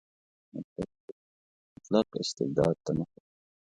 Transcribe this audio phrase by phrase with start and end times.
[1.73, 3.29] مطلق استبداد ته مخه کړه.